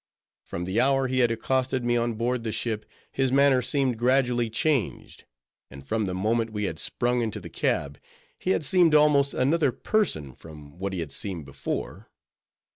[0.43, 4.49] From the hour he had accosted me on board the ship, his manner seemed gradually
[4.49, 5.25] changed;
[5.69, 7.99] and from the moment we had sprung into the cab,
[8.39, 12.09] he had seemed almost another person from what he had seemed before.